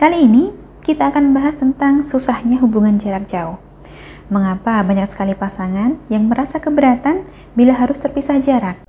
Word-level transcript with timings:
Kali 0.00 0.24
ini 0.24 0.48
kita 0.80 1.12
akan 1.12 1.36
bahas 1.36 1.60
tentang 1.60 2.00
susahnya 2.00 2.56
hubungan 2.64 2.96
jarak 2.96 3.28
jauh. 3.28 3.60
Mengapa 4.32 4.80
banyak 4.80 5.12
sekali 5.12 5.36
pasangan 5.36 6.00
yang 6.08 6.24
merasa 6.24 6.56
keberatan 6.56 7.28
bila 7.52 7.76
harus 7.76 8.00
terpisah 8.00 8.40
jarak? 8.40 8.80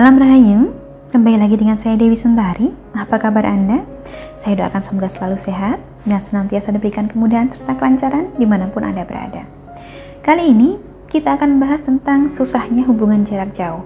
Salam 0.00 0.16
Rahayu, 0.16 0.72
kembali 1.12 1.36
lagi 1.36 1.60
dengan 1.60 1.76
saya 1.76 1.92
Dewi 1.92 2.16
Sundari. 2.16 2.72
Apa 2.96 3.20
kabar 3.20 3.44
Anda? 3.44 3.84
Saya 4.40 4.64
doakan 4.64 4.80
semoga 4.80 5.12
selalu 5.12 5.36
sehat 5.36 5.76
dan 6.08 6.24
senantiasa 6.24 6.72
diberikan 6.72 7.04
kemudahan 7.04 7.52
serta 7.52 7.76
kelancaran 7.76 8.32
di 8.40 8.48
mana 8.48 8.72
pun 8.72 8.80
Anda 8.80 9.04
berada. 9.04 9.44
Kali 10.24 10.56
ini 10.56 10.80
kita 11.04 11.36
akan 11.36 11.60
bahas 11.60 11.84
tentang 11.84 12.32
susahnya 12.32 12.88
hubungan 12.88 13.28
jarak 13.28 13.52
jauh. 13.52 13.84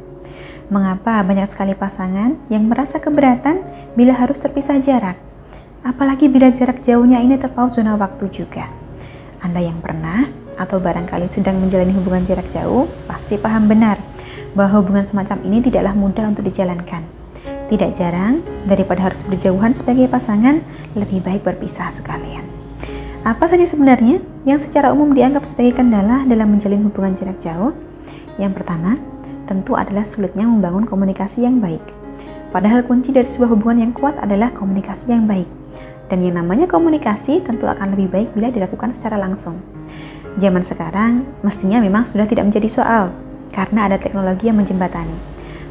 Mengapa 0.70 1.18
banyak 1.26 1.50
sekali 1.50 1.74
pasangan 1.74 2.38
yang 2.46 2.62
merasa 2.70 3.02
keberatan 3.02 3.66
bila 3.98 4.14
harus 4.14 4.38
terpisah 4.38 4.78
jarak? 4.78 5.18
Apalagi 5.82 6.30
bila 6.30 6.54
jarak 6.54 6.78
jauhnya 6.78 7.26
ini 7.26 7.42
terpaut 7.42 7.74
zona 7.74 7.98
waktu 7.98 8.30
juga. 8.30 8.70
Anda 9.42 9.66
yang 9.66 9.82
pernah 9.82 10.30
atau 10.62 10.78
barangkali 10.78 11.26
sedang 11.26 11.58
menjalani 11.58 11.90
hubungan 11.90 12.22
jarak 12.22 12.46
jauh 12.54 12.86
pasti 13.10 13.34
paham 13.34 13.66
benar 13.66 13.98
bahwa 14.54 14.80
hubungan 14.80 15.04
semacam 15.04 15.38
ini 15.44 15.58
tidaklah 15.60 15.92
mudah 15.92 16.30
untuk 16.30 16.46
dijalankan. 16.46 17.02
Tidak 17.68 17.90
jarang, 17.98 18.40
daripada 18.64 19.10
harus 19.10 19.26
berjauhan 19.26 19.74
sebagai 19.74 20.06
pasangan, 20.06 20.62
lebih 20.94 21.20
baik 21.20 21.42
berpisah 21.42 21.90
sekalian. 21.90 22.46
Apa 23.24 23.48
saja 23.48 23.64
sebenarnya 23.64 24.20
yang 24.44 24.60
secara 24.60 24.92
umum 24.92 25.16
dianggap 25.16 25.48
sebagai 25.48 25.80
kendala 25.80 26.28
dalam 26.28 26.54
menjalin 26.54 26.84
hubungan 26.84 27.16
jarak 27.16 27.40
jauh? 27.40 27.72
Yang 28.36 28.60
pertama, 28.60 29.00
tentu 29.48 29.74
adalah 29.74 30.04
sulitnya 30.04 30.44
membangun 30.44 30.84
komunikasi 30.84 31.48
yang 31.48 31.56
baik. 31.56 31.80
Padahal 32.52 32.84
kunci 32.84 33.10
dari 33.10 33.26
sebuah 33.26 33.56
hubungan 33.56 33.88
yang 33.88 33.92
kuat 33.96 34.20
adalah 34.20 34.52
komunikasi 34.52 35.10
yang 35.10 35.24
baik. 35.24 35.48
Dan 36.06 36.20
yang 36.20 36.36
namanya 36.36 36.68
komunikasi 36.68 37.40
tentu 37.40 37.64
akan 37.64 37.96
lebih 37.96 38.12
baik 38.12 38.28
bila 38.36 38.52
dilakukan 38.52 38.92
secara 38.92 39.16
langsung. 39.16 39.56
Zaman 40.36 40.60
sekarang 40.60 41.24
mestinya 41.40 41.80
memang 41.80 42.04
sudah 42.04 42.28
tidak 42.28 42.44
menjadi 42.44 42.68
soal, 42.68 43.08
karena 43.54 43.86
ada 43.86 43.96
teknologi 44.02 44.50
yang 44.50 44.58
menjembatani. 44.58 45.14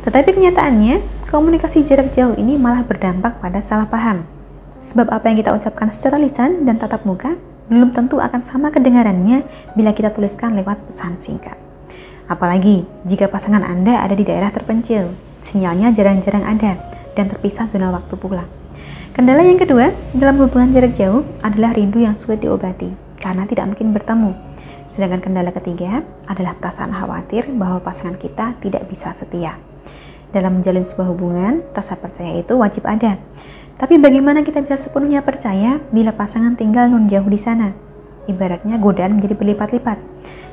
Tetapi 0.08 0.31
kenyataannya, 0.31 1.28
komunikasi 1.28 1.84
jarak 1.84 2.16
jauh 2.16 2.36
ini 2.39 2.56
malah 2.56 2.88
berdampak 2.88 3.44
pada 3.44 3.59
salah 3.59 3.88
paham. 3.92 4.23
Sebab 4.84 5.12
apa 5.12 5.28
yang 5.28 5.39
kita 5.44 5.52
ucapkan 5.52 5.92
secara 5.92 6.16
lisan 6.16 6.64
dan 6.64 6.80
tatap 6.80 7.04
muka 7.04 7.36
belum 7.67 7.95
tentu 7.95 8.20
akan 8.20 8.44
sama 8.44 8.72
kedengarannya 8.72 9.44
bila 9.76 9.95
kita 9.95 10.11
tuliskan 10.11 10.56
lewat 10.56 10.80
pesan 10.88 11.16
singkat. 11.20 11.56
Apalagi 12.28 12.84
jika 13.08 13.28
pasangan 13.28 13.64
Anda 13.64 14.00
ada 14.04 14.16
di 14.16 14.23
daerah 14.28 14.52
terpencil, 14.52 15.11
sinyalnya 15.44 15.92
jarang-jarang 15.95 16.44
ada 16.44 16.80
dan 17.16 17.31
terpisah 17.31 17.67
zona 17.72 17.92
waktu 17.92 18.16
pula. 18.20 18.44
Kendala 19.16 19.45
yang 19.45 19.61
kedua 19.61 19.94
dalam 20.11 20.42
hubungan 20.42 20.73
jarak 20.73 20.98
jauh 20.98 21.23
adalah 21.45 21.78
rindu 21.78 22.02
yang 22.02 22.17
sulit 22.17 22.42
diobati 22.42 22.92
karena 23.22 23.48
tidak 23.48 23.72
mungkin 23.72 23.95
bertemu 23.95 24.52
Sedangkan 24.94 25.25
kendala 25.25 25.49
ketiga 25.49 26.05
adalah 26.30 26.53
perasaan 26.53 26.94
khawatir 26.94 27.49
bahwa 27.58 27.81
pasangan 27.81 28.13
kita 28.13 28.53
tidak 28.61 28.86
bisa 28.86 29.09
setia. 29.09 29.58
Dalam 30.30 30.61
menjalin 30.61 30.86
sebuah 30.86 31.09
hubungan, 31.09 31.66
rasa 31.73 31.97
percaya 31.97 32.38
itu 32.38 32.53
wajib 32.53 32.86
ada. 32.86 33.17
Tapi 33.81 33.97
bagaimana 33.97 34.45
kita 34.45 34.61
bisa 34.61 34.77
sepenuhnya 34.77 35.25
percaya 35.25 35.81
bila 35.89 36.14
pasangan 36.14 36.54
tinggal 36.54 36.93
nun 36.93 37.09
jauh 37.09 37.26
di 37.26 37.42
sana? 37.42 37.73
Ibaratnya 38.30 38.77
godaan 38.77 39.17
menjadi 39.17 39.33
berlipat-lipat. 39.33 39.98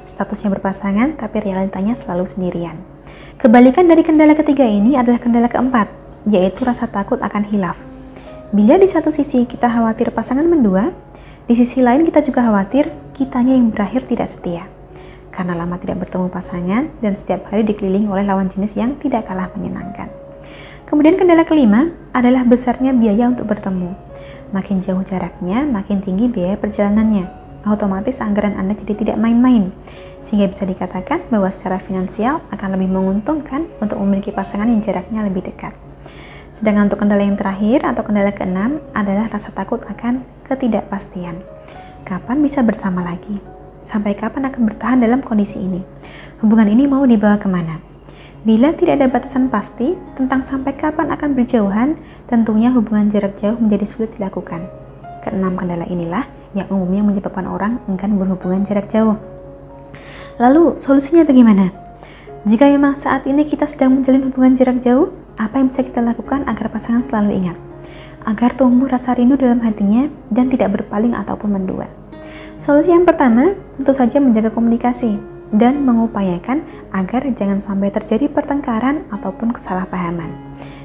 Statusnya 0.08 0.48
berpasangan, 0.56 1.20
tapi 1.20 1.44
realitanya 1.44 1.92
selalu 1.92 2.24
sendirian. 2.24 2.80
Kebalikan 3.36 3.92
dari 3.92 4.00
kendala 4.00 4.32
ketiga 4.32 4.64
ini 4.64 4.96
adalah 4.96 5.20
kendala 5.20 5.52
keempat, 5.52 5.92
yaitu 6.24 6.64
rasa 6.64 6.88
takut 6.88 7.20
akan 7.20 7.44
hilaf. 7.44 7.76
Bila 8.56 8.80
di 8.80 8.88
satu 8.88 9.12
sisi 9.12 9.44
kita 9.44 9.68
khawatir 9.68 10.16
pasangan 10.16 10.48
mendua, 10.48 10.96
di 11.44 11.52
sisi 11.60 11.84
lain 11.84 12.08
kita 12.08 12.24
juga 12.24 12.40
khawatir 12.48 12.88
kitanya 13.20 13.52
yang 13.52 13.68
berakhir 13.68 14.08
tidak 14.08 14.32
setia. 14.32 14.64
Karena 15.28 15.52
lama 15.52 15.76
tidak 15.76 16.00
bertemu 16.00 16.32
pasangan 16.32 16.88
dan 17.04 17.12
setiap 17.20 17.52
hari 17.52 17.68
dikelilingi 17.68 18.08
oleh 18.08 18.24
lawan 18.24 18.48
jenis 18.48 18.80
yang 18.80 18.96
tidak 18.96 19.28
kalah 19.28 19.52
menyenangkan. 19.52 20.08
Kemudian 20.88 21.20
kendala 21.20 21.44
kelima 21.44 21.92
adalah 22.16 22.42
besarnya 22.48 22.96
biaya 22.96 23.28
untuk 23.28 23.44
bertemu. 23.46 23.92
Makin 24.50 24.82
jauh 24.82 25.04
jaraknya, 25.06 25.62
makin 25.68 26.02
tinggi 26.02 26.26
biaya 26.26 26.58
perjalanannya. 26.58 27.28
Otomatis 27.68 28.18
anggaran 28.24 28.56
Anda 28.56 28.74
jadi 28.74 28.96
tidak 28.96 29.16
main-main. 29.20 29.70
Sehingga 30.24 30.50
bisa 30.50 30.66
dikatakan 30.66 31.28
bahwa 31.30 31.52
secara 31.52 31.78
finansial 31.78 32.42
akan 32.50 32.68
lebih 32.74 32.90
menguntungkan 32.90 33.68
untuk 33.78 34.00
memiliki 34.02 34.34
pasangan 34.34 34.66
yang 34.66 34.82
jaraknya 34.82 35.22
lebih 35.22 35.46
dekat. 35.46 35.76
Sedangkan 36.50 36.90
untuk 36.90 36.98
kendala 36.98 37.22
yang 37.22 37.38
terakhir 37.38 37.86
atau 37.86 38.02
kendala 38.02 38.34
keenam 38.34 38.82
adalah 38.90 39.30
rasa 39.30 39.54
takut 39.54 39.86
akan 39.86 40.26
ketidakpastian. 40.50 41.38
Kapan 42.02 42.40
bisa 42.40 42.64
bersama 42.64 43.04
lagi? 43.04 43.38
Sampai 43.84 44.16
kapan 44.16 44.48
akan 44.48 44.62
bertahan 44.66 44.98
dalam 45.00 45.20
kondisi 45.24 45.60
ini? 45.60 45.80
Hubungan 46.40 46.68
ini 46.68 46.88
mau 46.88 47.04
dibawa 47.04 47.36
ke 47.36 47.48
mana? 47.48 47.80
Bila 48.40 48.72
tidak 48.72 48.96
ada 49.00 49.06
batasan 49.12 49.52
pasti 49.52 49.92
tentang 50.16 50.40
sampai 50.40 50.72
kapan 50.72 51.12
akan 51.12 51.36
berjauhan, 51.36 52.00
tentunya 52.24 52.72
hubungan 52.72 53.12
jarak 53.12 53.36
jauh 53.36 53.60
menjadi 53.60 53.84
sulit 53.84 54.16
dilakukan. 54.16 54.64
Keenam 55.20 55.60
kendala 55.60 55.84
inilah 55.84 56.24
yang 56.56 56.66
umumnya 56.72 57.04
menyebabkan 57.04 57.44
orang 57.44 57.76
enggan 57.84 58.16
berhubungan 58.16 58.64
jarak 58.64 58.88
jauh. 58.88 59.20
Lalu, 60.40 60.80
solusinya 60.80 61.28
bagaimana? 61.28 61.68
Jika 62.48 62.72
memang 62.72 62.96
saat 62.96 63.28
ini 63.28 63.44
kita 63.44 63.68
sedang 63.68 64.00
menjalin 64.00 64.24
hubungan 64.24 64.56
jarak 64.56 64.80
jauh, 64.80 65.12
apa 65.36 65.60
yang 65.60 65.68
bisa 65.68 65.84
kita 65.84 66.00
lakukan 66.00 66.48
agar 66.48 66.72
pasangan 66.72 67.04
selalu 67.04 67.44
ingat? 67.44 67.69
Agar 68.24 68.56
tumbuh 68.56 68.90
rasa 68.90 69.16
rindu 69.16 69.36
dalam 69.38 69.60
hatinya 69.64 70.08
dan 70.28 70.52
tidak 70.52 70.76
berpaling 70.76 71.16
ataupun 71.16 71.56
mendua. 71.56 71.88
Solusi 72.60 72.92
yang 72.92 73.08
pertama 73.08 73.56
tentu 73.80 73.92
saja 73.96 74.20
menjaga 74.20 74.52
komunikasi 74.52 75.16
dan 75.50 75.82
mengupayakan 75.82 76.62
agar 76.92 77.26
jangan 77.32 77.58
sampai 77.58 77.88
terjadi 77.90 78.28
pertengkaran 78.28 79.08
ataupun 79.10 79.56
kesalahpahaman. 79.56 80.30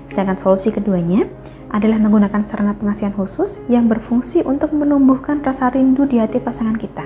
Sedangkan 0.08 0.40
solusi 0.40 0.72
keduanya 0.72 1.28
adalah 1.74 2.00
menggunakan 2.00 2.48
sarana 2.48 2.78
pengasihan 2.78 3.12
khusus 3.12 3.60
yang 3.68 3.92
berfungsi 3.92 4.46
untuk 4.48 4.72
menumbuhkan 4.72 5.44
rasa 5.44 5.68
rindu 5.74 6.08
di 6.08 6.22
hati 6.22 6.40
pasangan 6.40 6.78
kita. 6.78 7.04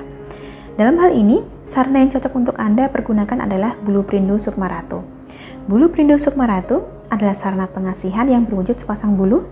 Dalam 0.79 0.95
hal 1.03 1.11
ini, 1.11 1.43
sarana 1.67 1.99
yang 1.99 2.13
cocok 2.13 2.33
untuk 2.37 2.55
Anda 2.55 2.87
pergunakan 2.87 3.43
adalah 3.43 3.75
bulu 3.83 4.07
perindu 4.07 4.39
Sukmaratu. 4.39 5.03
Bulu 5.67 5.91
perindu 5.91 6.15
Sukmaratu 6.15 6.87
adalah 7.09 7.35
sarana 7.35 7.67
pengasihan 7.67 8.23
yang 8.29 8.45
berwujud 8.45 8.77
sepasang 8.79 9.17
bulu 9.17 9.43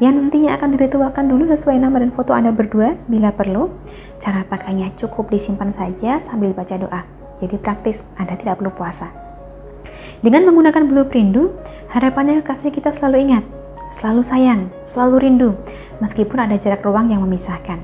yang 0.00 0.16
nantinya 0.16 0.56
akan 0.56 0.74
diritualkan 0.74 1.28
dulu 1.28 1.44
sesuai 1.44 1.76
nama 1.76 2.00
dan 2.00 2.08
foto 2.10 2.32
Anda 2.32 2.56
berdua 2.56 2.96
bila 3.04 3.36
perlu. 3.36 3.68
Cara 4.16 4.48
pakainya 4.48 4.88
cukup 4.96 5.28
disimpan 5.28 5.76
saja 5.76 6.16
sambil 6.16 6.56
baca 6.56 6.76
doa. 6.80 7.04
Jadi 7.40 7.56
praktis, 7.60 8.00
Anda 8.16 8.36
tidak 8.36 8.60
perlu 8.60 8.72
puasa. 8.72 9.12
Dengan 10.20 10.44
menggunakan 10.48 10.84
bulu 10.88 11.08
perindu, 11.08 11.52
harapannya 11.92 12.44
kekasih 12.44 12.72
kita 12.72 12.92
selalu 12.92 13.28
ingat, 13.28 13.44
selalu 13.88 14.20
sayang, 14.20 14.68
selalu 14.84 15.16
rindu, 15.20 15.50
meskipun 16.04 16.44
ada 16.44 16.56
jarak 16.60 16.84
ruang 16.84 17.08
yang 17.08 17.24
memisahkan. 17.24 17.80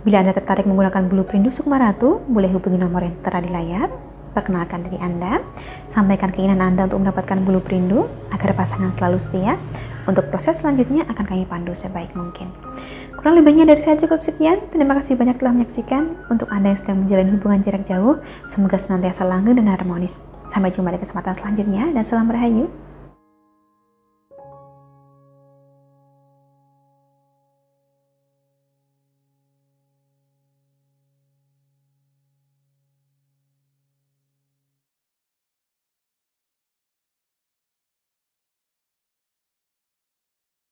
Bila 0.00 0.24
Anda 0.24 0.32
tertarik 0.32 0.64
menggunakan 0.64 1.08
bulu 1.08 1.28
perindu 1.28 1.52
Sukmaratu, 1.52 2.24
boleh 2.24 2.48
hubungi 2.52 2.80
nomor 2.80 3.04
yang 3.04 3.16
tertera 3.20 3.40
di 3.44 3.50
layar. 3.52 3.88
Perkenalkan 4.36 4.84
diri 4.84 5.00
Anda, 5.00 5.40
sampaikan 5.88 6.28
keinginan 6.28 6.60
Anda 6.60 6.84
untuk 6.84 7.00
mendapatkan 7.00 7.40
bulu 7.40 7.64
perindu 7.64 8.04
agar 8.28 8.52
pasangan 8.52 8.92
selalu 8.92 9.16
setia, 9.16 9.56
untuk 10.06 10.30
proses 10.30 10.62
selanjutnya 10.62 11.02
akan 11.10 11.24
kami 11.26 11.44
pandu 11.44 11.74
sebaik 11.74 12.14
mungkin. 12.14 12.50
Kurang 13.18 13.42
lebihnya 13.42 13.66
dari 13.66 13.82
saya 13.82 13.98
cukup 13.98 14.22
sekian. 14.22 14.70
Terima 14.70 14.94
kasih 14.94 15.18
banyak 15.18 15.42
telah 15.42 15.50
menyaksikan. 15.50 16.30
Untuk 16.30 16.46
Anda 16.54 16.70
yang 16.70 16.78
sedang 16.78 16.98
menjalani 17.02 17.30
hubungan 17.34 17.58
jarak 17.58 17.82
jauh, 17.82 18.22
semoga 18.46 18.78
senantiasa 18.78 19.26
langgeng 19.26 19.58
dan 19.58 19.66
harmonis. 19.66 20.22
Sampai 20.46 20.70
jumpa 20.70 20.94
di 20.94 21.02
kesempatan 21.02 21.34
selanjutnya 21.34 21.90
dan 21.90 22.06
salam 22.06 22.30
rahayu. 22.30 22.70